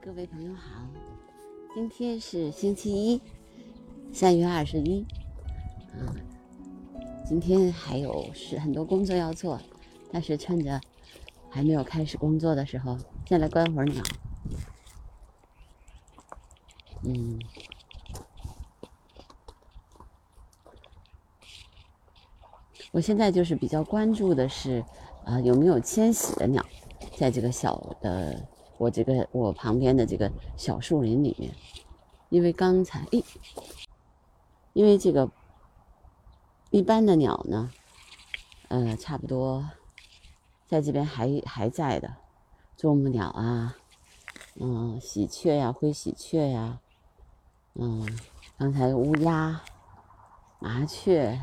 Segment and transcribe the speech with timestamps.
[0.00, 0.86] 各位朋友好，
[1.74, 3.20] 今天是星期一，
[4.12, 5.04] 三月二十一。
[5.94, 6.14] 嗯，
[7.26, 9.60] 今天还有是很多工作要做，
[10.10, 10.80] 但是趁着
[11.50, 14.02] 还没有开始工作的时候，先来观会儿鸟。
[17.04, 17.38] 嗯，
[22.92, 24.84] 我现在就是比较关注的是，
[25.24, 26.64] 啊，有没有迁徙的鸟，
[27.16, 28.48] 在这个小的。
[28.82, 31.54] 我这个我旁边的这个小树林里面，
[32.30, 33.24] 因为刚才，诶，
[34.72, 35.30] 因为这个
[36.70, 37.70] 一般的鸟呢，
[38.66, 39.70] 呃，差不多
[40.66, 42.16] 在这边还还在的，
[42.76, 43.76] 啄木鸟啊，
[44.56, 46.80] 嗯，喜鹊呀，灰喜鹊呀，
[47.74, 48.04] 嗯，
[48.58, 49.62] 刚才乌鸦、
[50.58, 51.40] 麻雀、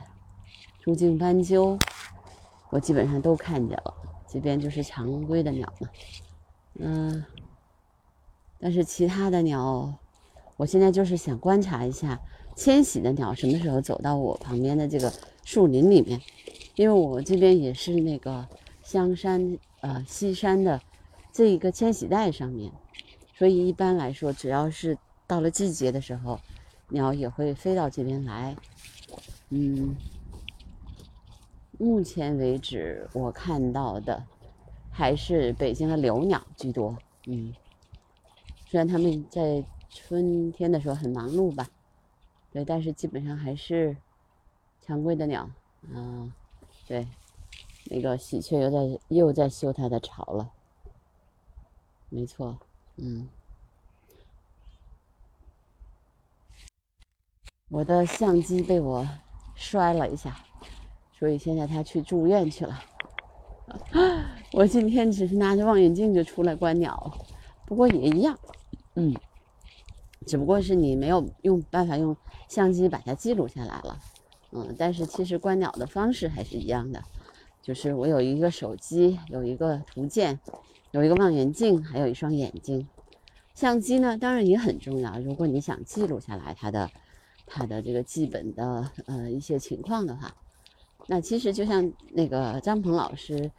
[0.81, 1.79] 朱颈斑鸠，
[2.69, 3.93] 我基本上都看见了。
[4.27, 5.87] 这边就是常规的鸟嘛。
[6.81, 7.21] 嗯，
[8.57, 9.93] 但是其他的鸟，
[10.55, 12.17] 我现在就是想观察一下
[12.55, 15.11] 迁徙的鸟什么时候走到我旁边的这个
[15.43, 16.21] 树林里面，
[16.75, 18.47] 因为我这边也是那个
[18.81, 20.81] 香山呃西山的
[21.33, 22.71] 这一个迁徙带上面，
[23.37, 26.39] 所以一般来说，只要是到了季节的时候，
[26.87, 28.55] 鸟也会飞到这边来。
[29.49, 29.97] 嗯，
[31.77, 34.23] 目前为止我看到的。
[34.99, 37.55] 还是北京的留鸟居多，嗯，
[38.67, 41.69] 虽然他们在春天的时候很忙碌吧，
[42.51, 43.95] 对，但是基本上还是
[44.81, 45.49] 常规的鸟，
[45.93, 46.35] 啊，
[46.85, 47.07] 对，
[47.85, 50.51] 那个喜鹊又在又在修它的巢了，
[52.09, 52.59] 没错，
[52.97, 53.29] 嗯，
[57.69, 59.07] 我的相机被我
[59.55, 60.43] 摔了一下，
[61.17, 62.83] 所以现在他去住院去了。
[64.53, 67.11] 我今天只是拿着望远镜就出来观鸟，
[67.65, 68.37] 不过也一样，
[68.95, 69.13] 嗯，
[70.25, 72.15] 只不过是你没有用办法用
[72.47, 73.99] 相机把它记录下来了，
[74.51, 77.03] 嗯，但是其实观鸟的方式还是一样的，
[77.61, 80.39] 就是我有一个手机，有一个图鉴，
[80.91, 82.87] 有一个望远镜，还有一双眼睛。
[83.53, 86.89] 相机呢，当然也很重要，如果你想记录下来它的
[87.45, 90.33] 它的这个基本的呃一些情况的话。
[91.11, 93.49] 那其实就像那个张鹏老师，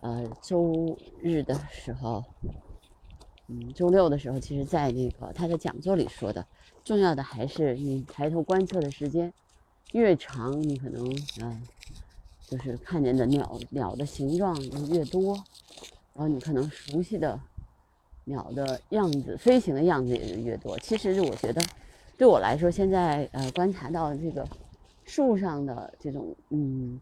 [0.00, 2.24] 呃，周日的时候，
[3.46, 6.44] 嗯，周六的时候，其实在那个他的讲座里说的，
[6.82, 9.32] 重要的还是你抬头观测的时间
[9.92, 11.08] 越长，你可能
[11.40, 11.62] 嗯，
[12.48, 15.34] 就是看见的鸟鸟的形状就越多，
[16.12, 17.38] 然后你可能熟悉的
[18.24, 20.76] 鸟的样子、飞行的样子也就越多。
[20.80, 21.62] 其实我觉得，
[22.18, 24.44] 对我来说，现在呃观察到这个。
[25.06, 27.00] 树上的这种，嗯，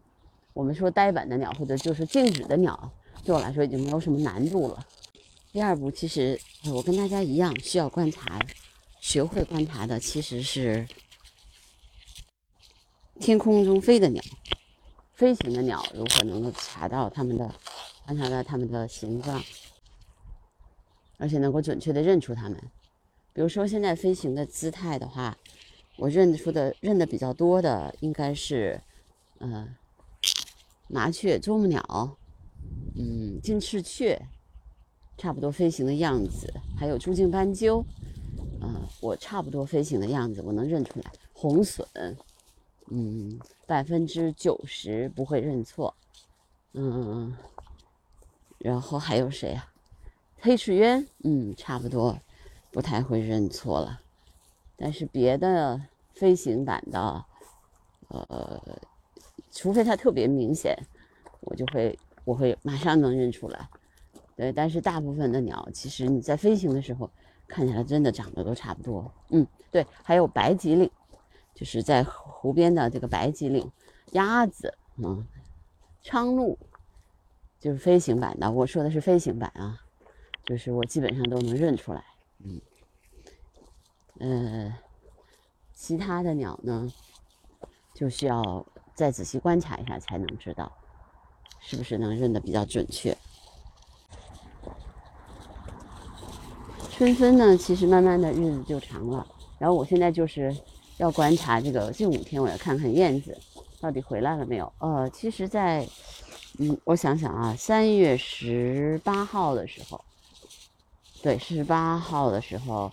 [0.53, 2.91] 我们说呆板的鸟，或者就是静止的鸟，
[3.23, 4.85] 对我来说已经没有什么难度了。
[5.51, 6.39] 第二步，其实
[6.71, 8.39] 我跟大家一样，需要观察，
[8.99, 10.87] 学会观察的其实是
[13.19, 14.23] 天空中飞的鸟，
[15.13, 17.53] 飞行的鸟如何能够查到它们的，
[18.05, 19.43] 观察到它们的形状，
[21.17, 22.61] 而且能够准确的认出它们。
[23.33, 25.35] 比如说现在飞行的姿态的话。
[25.97, 28.81] 我认出的认的比较多的应该是，
[29.39, 29.67] 呃，
[30.87, 32.17] 麻雀、啄木鸟，
[32.95, 34.21] 嗯，金翅雀，
[35.17, 37.85] 差不多飞行的样子，还有朱颈斑鸠，
[38.61, 41.11] 嗯，我差不多飞行的样子我能认出来。
[41.33, 41.85] 红隼，
[42.89, 45.95] 嗯，百分之九十不会认错，
[46.73, 47.35] 嗯，
[48.57, 49.71] 然后还有谁啊？
[50.39, 52.19] 黑翅鸢，嗯，差不多
[52.71, 54.01] 不太会认错了。
[54.77, 55.81] 但是别的
[56.13, 57.25] 飞行版的，
[58.09, 58.61] 呃，
[59.51, 60.77] 除非它特别明显，
[61.41, 63.69] 我就会我会马上能认出来。
[64.35, 67.09] 对，但是大部分的鸟，其实你在飞行的时候
[67.47, 69.09] 看起来真的长得都差不多。
[69.29, 70.91] 嗯，对，还有白脊领，
[71.53, 73.71] 就是在湖边的这个白脊领，
[74.11, 75.25] 鸭子，嗯，
[76.03, 76.57] 苍鹭，
[77.59, 78.51] 就是飞行版的。
[78.51, 79.81] 我说的是飞行版啊，
[80.43, 82.03] 就是我基本上都能认出来。
[82.43, 82.59] 嗯。
[84.19, 84.73] 呃，
[85.73, 86.89] 其他的鸟呢，
[87.93, 90.71] 就需要再仔细观察一下才能知道，
[91.59, 93.15] 是不是能认得比较准确。
[96.91, 99.27] 春分呢，其实慢慢的日子就长了。
[99.59, 100.55] 然后我现在就是
[100.95, 103.37] 要观察这个近五天，我要看看燕子
[103.81, 104.71] 到底回来了没有。
[104.79, 105.85] 呃，其实，在
[106.57, 109.99] 嗯，我想想啊，三月十八号的时候，
[111.21, 112.89] 对，十八号的时候。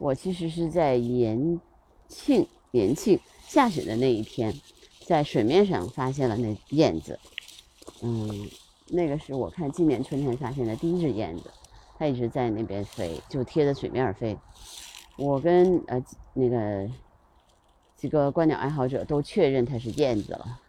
[0.00, 1.60] 我其实是在延
[2.08, 4.58] 庆延庆下雪的那一天，
[5.04, 7.18] 在水面上发现了那燕子，
[8.00, 8.48] 嗯，
[8.88, 11.50] 那个是我看今年春天发现的第一只燕子，
[11.98, 14.38] 它一直在那边飞，就贴着水面飞。
[15.18, 16.88] 我跟呃那个
[17.94, 20.60] 几个观鸟爱好者都确认它是燕子了，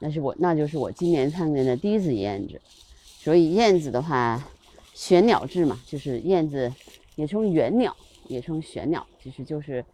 [0.00, 2.60] 那是我那就是我今年看见的第一只燕子。
[3.04, 4.44] 所以燕子的话，
[4.92, 6.72] 玄鸟志嘛，就是燕子
[7.14, 7.94] 也称玄鸟，
[8.30, 9.84] 也称玄鸟，其实就是，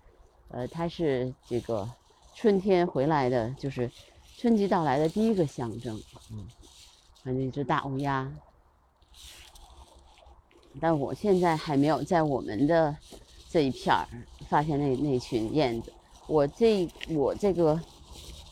[0.48, 1.90] 呃，它是这个
[2.34, 3.90] 春天回来的，就是
[4.38, 6.00] 春季到来的第一个象征。
[6.30, 6.46] 嗯，
[7.24, 8.30] 反正一只大乌鸦，
[10.80, 12.96] 但我现在还没有在我们的
[13.48, 14.06] 这一片儿
[14.48, 15.92] 发现那那群燕子。
[16.26, 17.80] 我这我这个。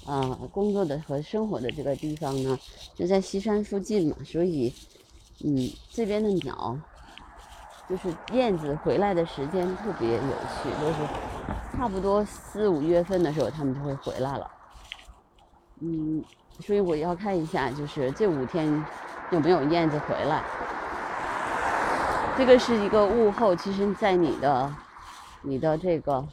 [0.06, 2.60] 啊，工作的和生活的这个地方呢，
[2.94, 4.70] 就在西山附近嘛，所以，
[5.42, 6.78] 嗯，这边的鸟，
[7.88, 14.50] 就是燕子回来的时间特别有趣，就是差不多四五月份的时候，它们就会回来了。
[15.80, 16.24] 嗯，
[16.60, 18.84] 所以我要看一下，就是这五天
[19.30, 20.42] 有没有燕子回来。
[22.36, 24.74] 这个是一个物候，其实，在你的
[25.42, 26.26] 你的这个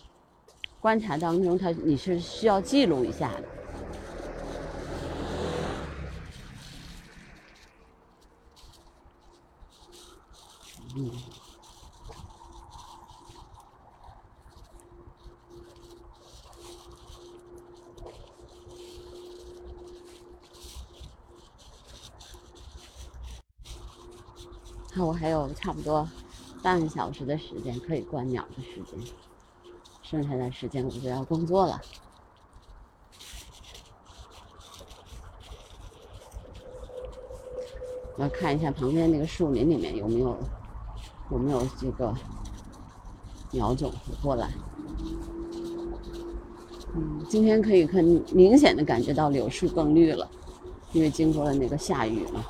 [0.79, 3.43] 观察当中，它你是需要记录一下的。
[10.95, 11.11] 嗯，
[24.93, 26.07] 那我还有差不多
[26.61, 29.13] 半个小时的时间可以观鸟的时间，
[30.01, 31.81] 剩下的时间我就要工作了。
[38.17, 40.37] 我要看一下旁边那个树林里面有没有。
[41.31, 42.13] 有没有这个
[43.51, 43.89] 鸟种
[44.21, 44.51] 过来？
[46.93, 48.03] 嗯，今天可以很
[48.33, 50.29] 明显的感觉到柳树更绿了，
[50.91, 52.43] 因为经过了那个下雨嘛。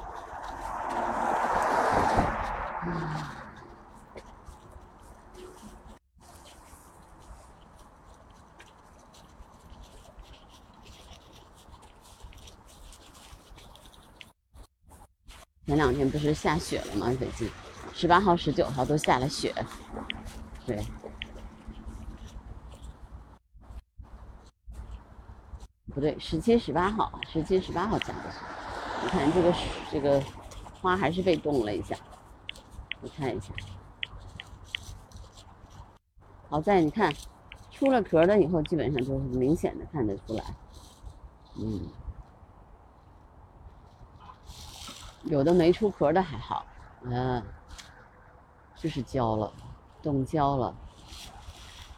[15.72, 17.16] 前两天不是下雪了吗？
[17.18, 17.50] 北京。
[17.94, 19.56] 十八号、十九号都下了雪，
[20.66, 20.86] 对，
[25.94, 28.40] 不对，十七、十八号，十七、十八号下的雪。
[29.02, 29.54] 你看这个
[29.90, 30.22] 这个
[30.82, 31.96] 花还是被冻了一下，
[33.00, 33.54] 我看一下。
[36.50, 37.14] 好在你看
[37.72, 40.44] 出了壳了以后，基本上就是明显的看得出来，
[41.56, 41.88] 嗯，
[45.24, 46.66] 有的没出壳的还好，
[47.04, 47.42] 嗯。
[48.78, 49.54] 就是焦了，
[50.02, 50.76] 冻焦了。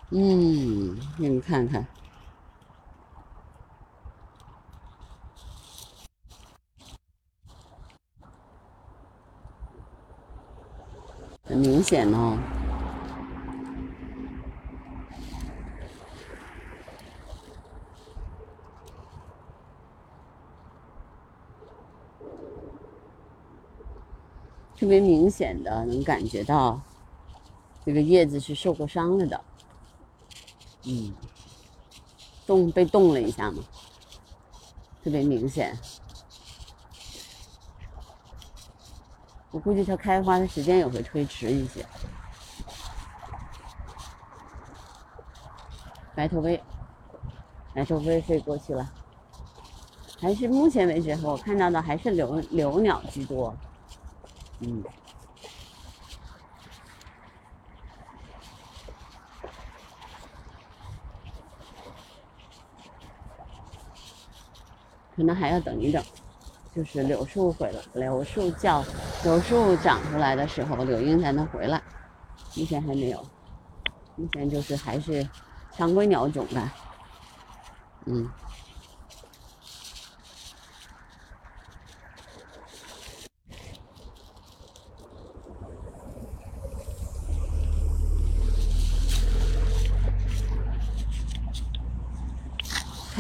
[0.09, 1.87] 嗯，给你看看，
[11.45, 12.37] 很明显呢。
[24.83, 26.77] 特别明显的能感觉到，
[27.85, 29.41] 这个叶子是受过伤了的，
[30.83, 31.13] 嗯，
[32.45, 33.63] 冻被冻了一下嘛，
[35.01, 35.74] 特别明显。
[39.51, 41.86] 我估计它开花的时间也会推迟一些。
[46.13, 46.62] 白头薇，
[47.74, 48.91] 白头薇飞过去了，
[50.19, 53.55] 还是目前为止我看到的还是留留鸟居多。
[54.60, 54.83] 嗯，
[65.15, 66.03] 可能还要等一等，
[66.74, 68.83] 就是柳树回来，柳树叫
[69.24, 71.81] 柳树长出来的时候，柳莺才能回来。
[72.55, 73.25] 目前还没有，
[74.15, 75.27] 目前就是还是
[75.75, 76.74] 常规鸟种吧。
[78.05, 78.29] 嗯。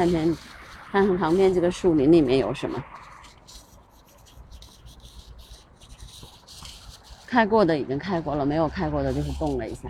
[0.03, 0.37] 看看，
[0.91, 2.83] 看看旁边这个树林里面有什么。
[7.25, 9.89] 开过的已经开过了，没有开过的就是动了一下。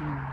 [0.00, 0.26] 嗯。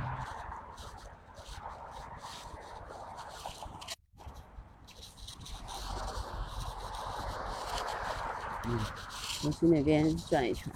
[8.68, 8.80] 嗯，
[9.44, 10.74] 我去那边转一圈，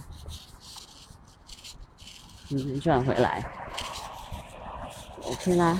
[2.51, 3.43] 嗯，转回来
[5.23, 5.75] ，OK 啦。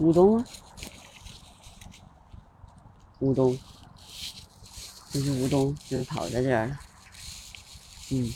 [0.00, 0.44] 乌冬啊，
[3.18, 3.58] 乌冬，
[5.10, 6.80] 这是乌冬，就是跑在这儿了。
[8.10, 8.32] 嗯，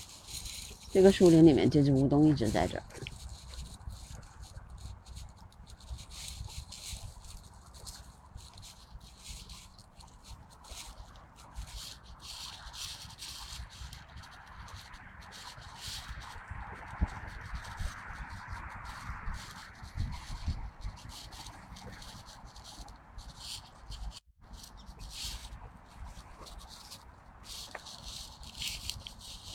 [0.90, 2.83] 这个树林里面，这只乌冬一直在这儿。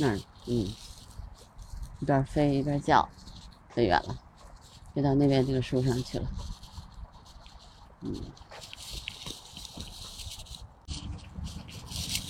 [0.02, 0.66] 那儿，嗯，
[2.00, 3.08] 一边飞一边叫，
[3.70, 4.18] 飞远了，
[4.94, 6.26] 飞到那边这个树上去了。
[8.02, 8.16] 嗯，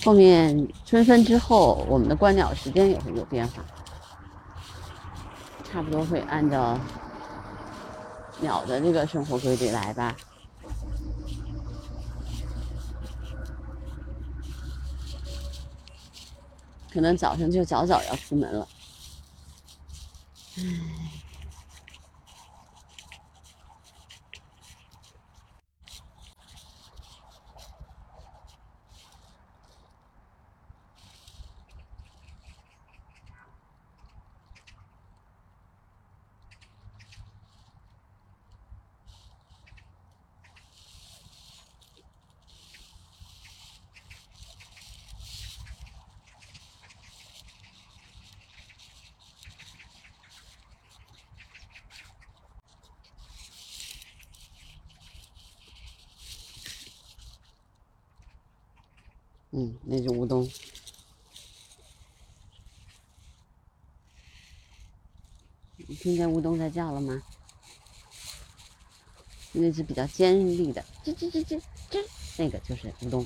[0.03, 3.63] 后面春分之后，我们的观鸟时间也会有变化，
[5.63, 6.79] 差不多会按照
[8.41, 10.15] 鸟的这个生活规律来吧。
[16.91, 18.67] 可能早上就早早要出门了，
[20.59, 20.88] Mm.
[59.51, 60.49] 嗯，那只乌冬。
[65.87, 67.21] 你听见乌冬在叫了吗？
[69.51, 72.05] 那只比较尖利的，吱吱吱吱吱，
[72.37, 73.25] 那个就是乌冬。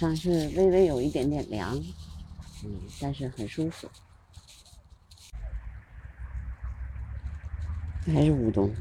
[0.00, 1.76] 上是微微有一点点凉，
[2.64, 3.86] 嗯，但是很舒服。
[8.06, 8.74] 还是乌冬，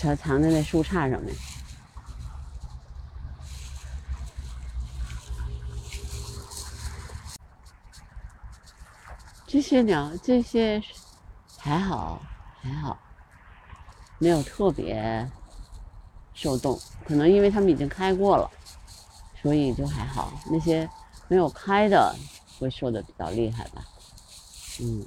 [0.00, 1.34] 它藏在那树杈上面。
[9.46, 10.82] 这些鸟，这些
[11.58, 12.22] 还好，
[12.62, 12.98] 还好，
[14.16, 15.30] 没有特别
[16.32, 18.50] 受冻，可能因为它们已经开过了。
[19.48, 20.86] 所以就还好，那些
[21.26, 22.14] 没有开的
[22.60, 23.82] 会瘦的比较厉害吧，
[24.82, 25.02] 嗯。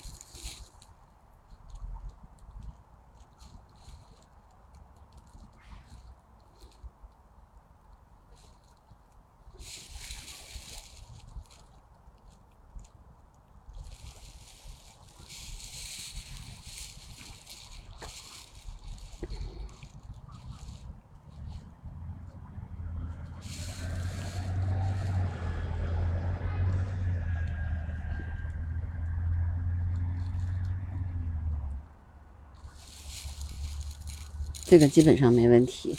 [34.72, 35.94] 这个基本上没问题。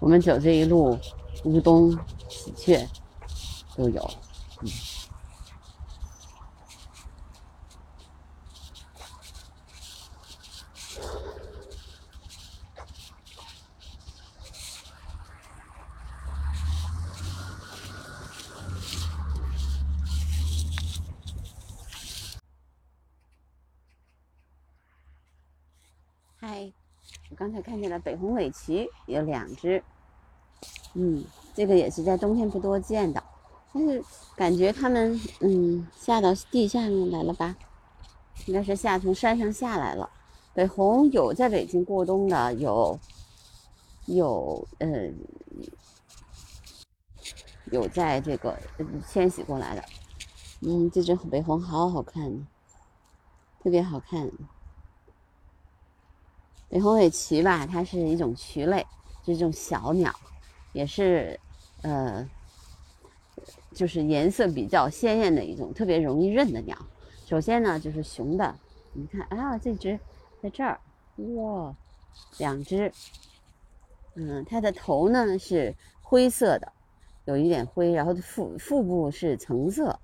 [0.00, 0.98] 我们走这一路，
[1.44, 1.96] 乌冬、
[2.28, 2.88] 喜鹊
[3.76, 4.10] 都有。
[4.62, 4.70] 嗯。
[26.40, 26.72] 嗨。
[27.30, 29.82] 我刚才看见了北红尾鳍，有两只，
[30.94, 33.22] 嗯，这个也是在冬天不多见的，
[33.72, 37.56] 但是感觉它们嗯下到地下面来了吧，
[38.46, 40.10] 应该是下从山上下来了。
[40.52, 42.98] 北红有在北京过冬的，有
[44.06, 44.88] 有呃
[47.70, 48.58] 有在这个
[49.08, 49.84] 迁徙过来的。
[50.62, 52.44] 嗯，这只北红好好看，
[53.62, 54.28] 特别好看。
[56.70, 58.78] 北红尾渠吧，它是一种渠类，
[59.26, 60.14] 是这种小鸟，
[60.72, 61.38] 也是
[61.82, 62.26] 呃，
[63.72, 66.78] 就是颜色比较鲜艳的一种，特别容易认的鸟。
[67.26, 68.56] 首先呢，就是雄的，
[68.92, 69.98] 你看啊，这只
[70.40, 70.80] 在这儿，
[71.16, 71.74] 哇，
[72.38, 72.92] 两只，
[74.14, 76.72] 嗯，它的头呢是灰色的，
[77.24, 79.98] 有一点灰，然后腹腹部是橙色。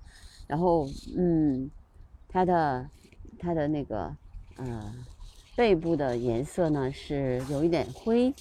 [0.47, 1.69] 然后，嗯，
[2.29, 2.89] 它的
[3.37, 4.15] 它的那个
[4.55, 4.93] 呃
[5.57, 8.31] 背部的颜色呢是有一点灰，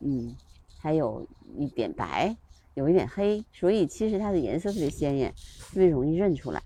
[0.00, 0.34] 嗯，
[0.80, 1.24] 还有
[1.56, 2.36] 一点白，
[2.74, 5.32] 有一点黑，所以其实它的颜色特别鲜艳，
[5.72, 6.60] 特别容易认出来。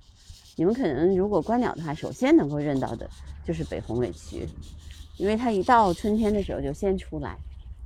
[0.57, 3.11] 你们可能如果观鸟的话，首先能够认到的
[3.45, 4.49] 就是北红尾渠，
[5.19, 7.37] 因为它一到春天的时候就先出来，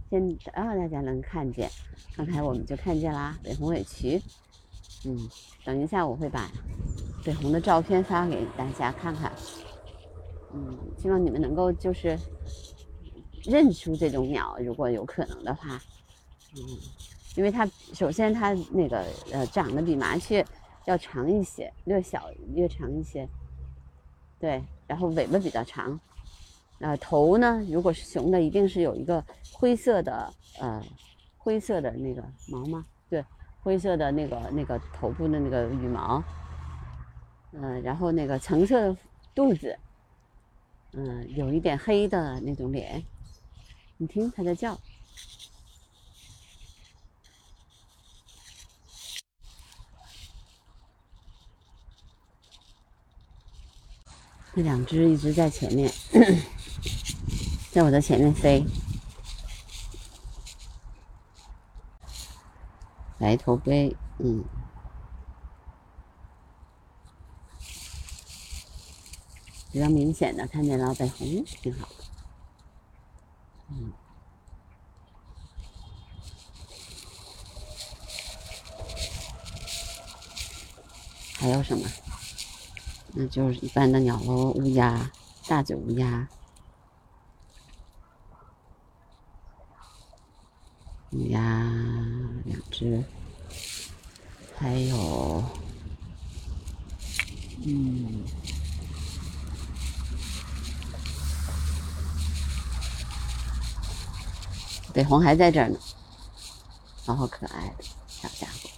[0.08, 1.68] 先啊大家能看见，
[2.16, 4.22] 刚才我们就看见啦，北红尾渠。
[5.04, 5.28] 嗯，
[5.64, 6.48] 等一下我会把
[7.24, 9.32] 北红的照片发给大家看看。
[10.52, 12.18] 嗯，希望你们能够就是
[13.44, 15.80] 认出这种鸟，如果有可能的话。
[16.56, 16.62] 嗯，
[17.36, 20.44] 因为它首先它那个呃长得比麻雀
[20.86, 23.28] 要长一些，略小略长一些。
[24.38, 25.98] 对，然后尾巴比较长。
[26.80, 30.82] 呃，头呢，如果是雄的，一定是有一个灰色的呃
[31.36, 32.86] 灰色的那个毛吗？
[33.08, 33.24] 对。
[33.60, 36.22] 灰色的那个那个头部的那个羽毛，
[37.52, 38.96] 嗯，然后那个橙色的
[39.34, 39.76] 肚子，
[40.92, 43.04] 嗯，有一点黑的那种脸，
[43.98, 44.78] 你听它在叫。
[54.54, 55.92] 这两只一直在前面，
[57.70, 58.64] 在我的前面飞。
[63.20, 64.44] 白头杯，嗯，
[69.70, 72.04] 比较明显的看见了北红，挺好的，
[73.70, 73.92] 嗯，
[81.34, 81.88] 还有什么？
[83.12, 85.10] 那就是一般的鸟窝，乌鸦，
[85.46, 86.28] 大嘴乌鸦，
[91.10, 91.72] 乌鸦。
[92.44, 93.04] 两只，
[94.56, 95.42] 还有，
[97.64, 98.24] 嗯，
[104.92, 105.78] 北红还在这儿呢，
[107.04, 108.68] 好好可爱的小家伙。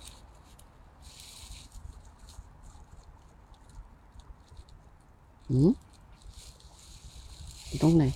[5.48, 5.74] 嗯，
[7.72, 8.12] 不动嘞。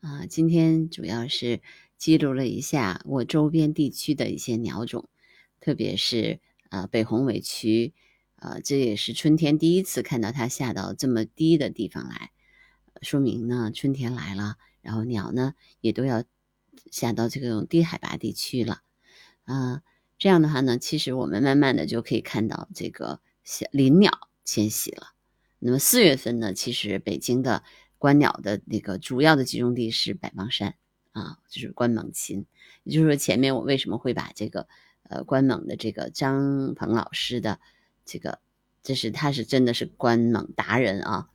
[0.00, 1.62] 啊，今天主要是
[1.98, 5.08] 记录了一下我周边地区的一些鸟种，
[5.60, 6.40] 特别是
[6.70, 7.92] 呃北红尾渠，
[8.36, 12.30] 呃这也是春天第一次看到它下到这么低的地方来，
[13.02, 16.24] 说明呢春天来了，然后鸟呢也都要
[16.90, 18.82] 下到这种低海拔地区了，
[19.44, 19.82] 啊
[20.18, 23.20] 这样的话呢，其实我们慢慢的就可以看到这个
[23.70, 25.08] 林鸟迁徙了。
[25.58, 27.62] 那么四月份呢，其实北京的。
[28.00, 30.74] 观鸟的那个主要的集中地是百望山
[31.12, 32.46] 啊，就是观猛禽。
[32.82, 34.68] 也就是说，前面我为什么会把这个
[35.02, 37.60] 呃观猛的这个张鹏老师的
[38.06, 38.38] 这个，
[38.82, 41.28] 这是他是真的是观猛达人啊，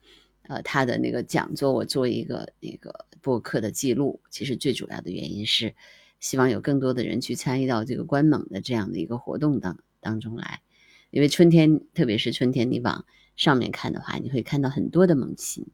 [0.48, 4.20] 呃，他的那个讲座我做一个那个播客的记录。
[4.30, 5.74] 其实最主要的原因是
[6.20, 10.62] 希望有更多的人去参与到这个观猛的这样的一个活动当当中来，
[11.10, 13.04] 因为春天，特别是春天，你往
[13.36, 15.66] 上面看的话，你会看到很多的猛禽。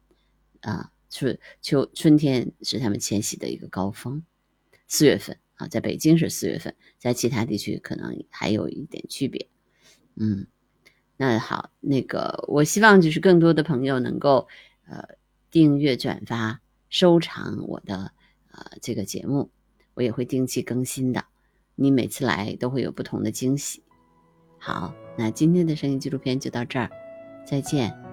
[0.61, 4.25] 啊，春秋春天是他们迁徙的一个高峰，
[4.87, 9.49] 四月份啊，在北京是四月份，在其他地区可能还有一点区别。
[10.15, 10.47] 嗯，
[11.17, 14.49] 那好，那个我希望就是更多的朋友能够
[14.89, 15.05] 呃
[15.51, 18.13] 订阅、转发、收藏我的
[18.51, 19.51] 呃这个节目，
[19.95, 21.25] 我也会定期更新的，
[21.75, 23.83] 你每次来都会有不同的惊喜。
[24.59, 26.91] 好，那今天的声音纪录片就到这儿，
[27.47, 28.12] 再见。